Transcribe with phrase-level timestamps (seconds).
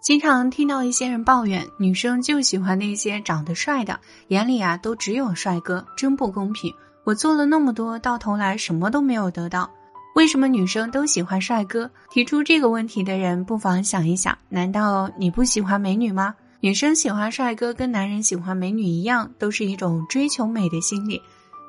[0.00, 6.74] 经常听到一些人抱怨，女生就喜欢那些长得帅的，眼里啊都只有帅哥，真不公平。
[7.04, 9.70] 我做了那么多，到头来什么都没有得到，
[10.14, 11.90] 为什么女生都喜欢帅哥？
[12.10, 16.34] 提出这个问题的人，不妨想一想：难道你不喜欢美女吗？
[16.60, 21.20] 女生喜欢帅哥，跟男人喜欢美女一样，都是一种追求美的心理。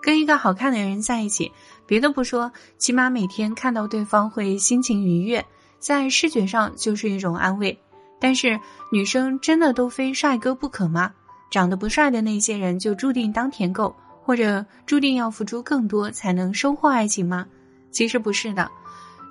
[0.02, 1.52] 跟一个好看的人在一起，
[1.86, 5.46] 别的不说，起码每天看到对方会心情愉悦，
[5.80, 7.78] 在视觉上就是一种安慰。
[8.22, 8.58] 但是
[8.92, 11.12] 女生真的都非帅哥不可吗？
[11.50, 13.94] 长得不帅的那些人就注定当舔狗，
[14.24, 17.48] 或者注定要付出更多才能收获爱情吗？
[17.90, 18.72] 其实不是的，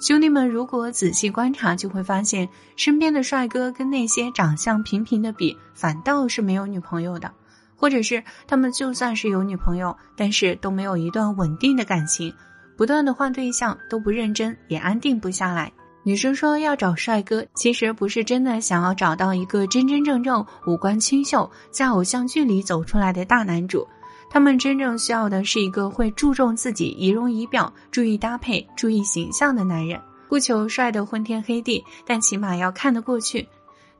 [0.02, 7.32] 兄弟们，如果仔细观察，就会发现身边的帅哥跟那些长相平平的比，反倒是没有女朋友的，
[7.76, 12.34] 或者是他们就算是有女朋友，但是都没有一段稳定的感情，
[12.76, 15.72] 不断的换对象，都不认真，也安定不下来。
[16.02, 23.86] 女生说要找帅哥，其实不是真的想要找到一个真真正正五官清秀，在偶像剧里走出来的大男主。
[24.30, 30.00] 他们真正需要的是一个会注重自己仪容仪表、注意搭配、注意形象的男人。
[30.28, 33.46] 不求帅的昏天黑地，但起码要看得过去。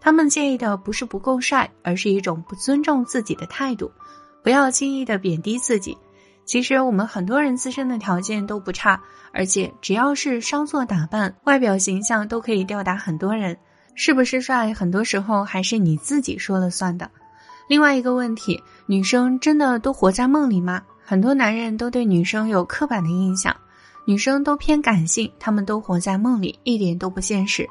[0.01, 3.91] 他们介意的不是不够帅，而是一种不尊重自己的态度。
[4.43, 5.99] 不要轻易的贬低自己。
[6.51, 9.01] 其实我们很多人自身的条件都不差，
[9.33, 13.57] 而且只要是稍作打扮，外表形象都可以吊打很多人。
[13.95, 17.09] 是不是帅，很多时候还是你自己说了算的。
[17.69, 20.83] 另外一个问题，女生真的都活在梦里吗？
[21.05, 23.57] 很多男人都对女生有刻板的印象，
[24.05, 27.65] 女生都偏感性，他们都活在梦里，一点都不现实。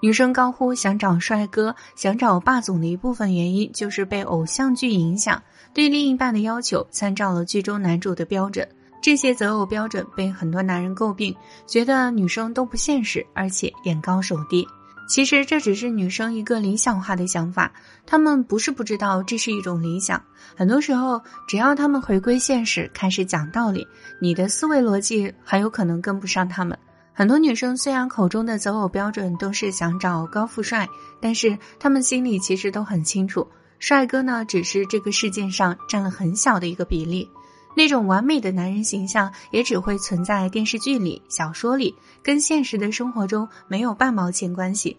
[0.00, 8.68] 女生高呼想找帅哥、想找霸总的一部分原因，就是被偶像剧影响，对另一半的要求参照了剧中男主的标准。
[9.02, 11.34] 这些择偶标准被很多男人诟病，
[11.66, 14.66] 觉得女生都不现实，而且眼高手低。
[15.08, 17.72] 其实这只是女生一个理想化的想法，
[18.04, 20.20] 他们不是不知道这是一种理想。
[20.56, 23.86] 很多时候，只要他们回归现实，开始讲道理，
[24.20, 26.76] 你的思维逻辑很有可能跟不上他们。
[27.18, 30.86] 很多女生虽然口中的择偶标准都是想找高富帅，
[31.18, 37.26] 但是她们心里其实都很清楚，帅哥呢只是这个世界上占了很小的一个比例，
[37.74, 44.98] 那种完美的男人形象也只会存在电视剧里、小说里，跟现实的生活中没有半毛钱关系。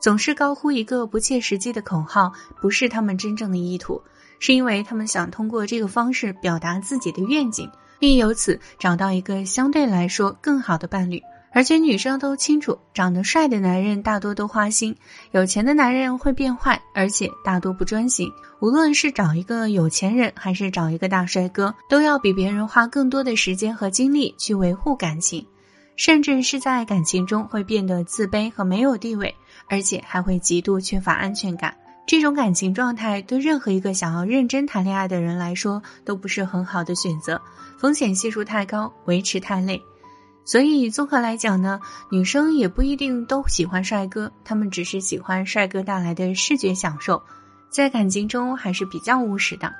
[0.00, 4.00] 总是高呼一个不切实际的口号，不是他们真正的意图，
[4.38, 11.22] 是因为他们想通过这个方式表达自己的愿景，并由此找到一个相对来说更好的伴侣。
[11.54, 14.96] 而且女生都清楚，长得帅的男人大多都花心，
[15.30, 18.28] 有钱的男人会变坏，而且大多不专心。
[18.60, 25.46] 无论是找一个有钱人，还是找一个大帅哥，都要比别人花更多的时间和精力去维护感情，
[25.94, 29.32] 甚至是在感情中会变得自卑和没有地位，
[29.68, 31.72] 而且还会极度缺乏安全感。
[32.04, 37.40] 这种感情状态对任何一个想要认真谈恋爱的人来说都不是很好的选择，
[37.78, 39.80] 风险系数太高，维持太累。
[40.44, 47.22] 所以，综合来讲呢，女生也不一定都喜欢帅哥，她们只是喜欢帅哥带来的视觉享受，
[47.70, 49.72] 在感情中还是比较务实的。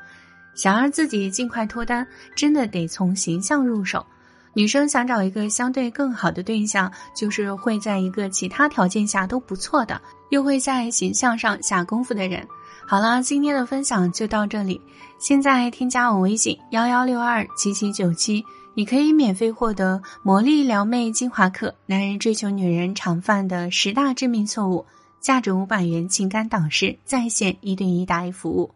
[0.55, 4.07] 想让自己尽快脱单，真的得从形象入手。
[4.55, 12.47] 女生想找一个相对更好的对象，就是会在一个其他条件下都不错的，又会在形象上下功夫的人。
[12.87, 14.81] 好了，今天的分享就到这里，
[15.19, 18.45] 现在添加我微信幺幺六二七七九七。
[18.77, 24.85] 你可以免费获得《魔力撩妹精华课》，男人追求女人常犯的十大致命错误，
[25.21, 28.73] 价值五百元情感导师在线一对一答疑服务。